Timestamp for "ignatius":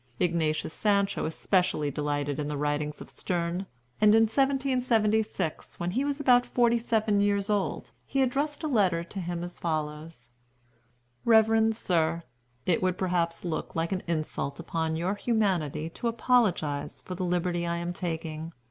0.19-0.73